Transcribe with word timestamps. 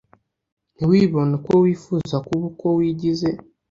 ntiwibone 0.75 1.33
uko 1.39 1.51
wifuza 1.63 2.15
kuba 2.25 2.43
uko 2.51 2.65
wigize 2.77 3.29